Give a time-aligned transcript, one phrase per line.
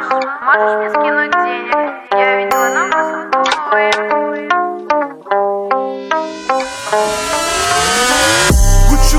[0.00, 1.76] Можешь мне скинуть денег?
[2.12, 3.92] Я видела номер сотовый.
[8.88, 9.16] Гуччи,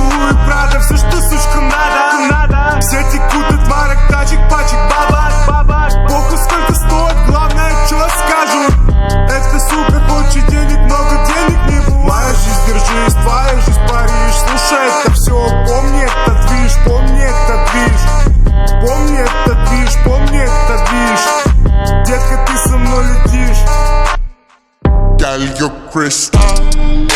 [25.92, 26.68] Kristall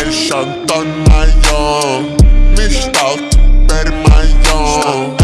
[0.07, 2.15] és Anton nagyon
[2.55, 3.19] mistal
[3.67, 5.15] per nagyon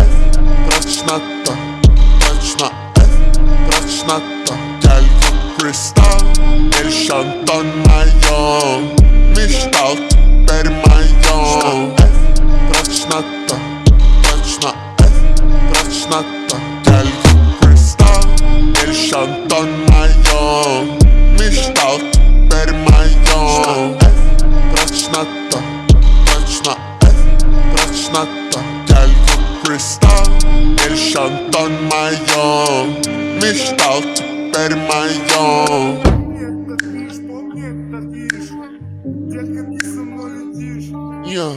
[0.70, 1.54] Racsnatta,
[2.20, 2.72] racsna,
[3.70, 5.04] racsnatta Kell
[5.58, 6.32] Kristall
[6.84, 8.94] és Anton nagyon
[9.36, 9.98] mistal
[10.46, 12.01] per nagyon
[31.12, 31.18] Ты
[39.86, 40.90] со мной летишь
[41.26, 41.54] Yeah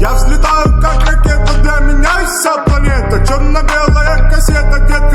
[0.00, 0.12] Я.
[0.14, 3.26] Взлетаю как ракета, для меня вся планета.
[3.26, 5.09] Черно-белая кассета, детка,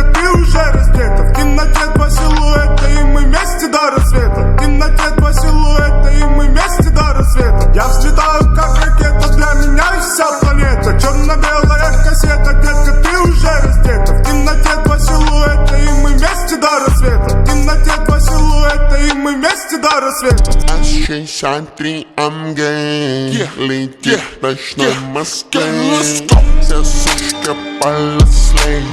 [19.45, 20.51] вместе до рассвета
[20.81, 26.39] S63 AMG Летит ночь на Москве let's go.
[26.61, 28.83] Вся сушка полослей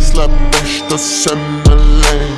[0.00, 2.30] Слабо, что сэмнэлэй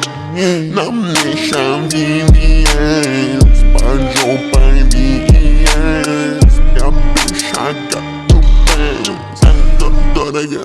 [0.72, 10.62] Нам не шам VVS Под жопой VES Я без шага тупым Это дорого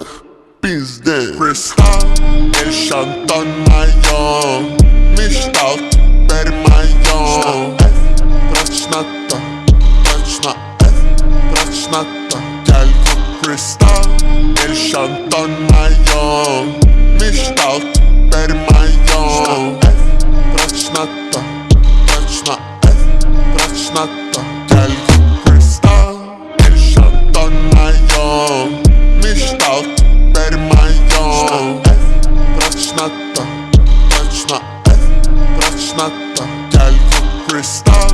[0.61, 1.37] Пиздец.
[1.37, 2.03] Кристалл
[2.63, 4.26] Эль Шантон майор
[11.97, 12.89] Sonata Gel
[13.41, 14.05] Kristal
[14.69, 16.65] Elşantanayon
[17.19, 17.81] Mishtal
[18.31, 19.63] Bermayon
[20.53, 21.41] Prasnata
[22.07, 22.83] Prasna F
[23.57, 24.91] Prasnata Gel
[25.45, 26.15] Kristal
[26.69, 28.69] Elşantanayon
[29.23, 29.83] Mishtal
[30.35, 31.67] Bermayon
[32.59, 33.43] Prasnata
[34.09, 34.87] Prasna F
[35.59, 36.95] Prasnata Gel
[37.47, 38.11] Kristal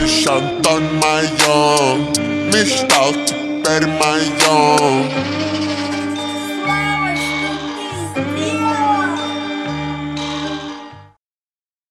[0.00, 2.23] Elşantanayon
[2.54, 3.32] me stout,
[3.64, 5.43] better my young.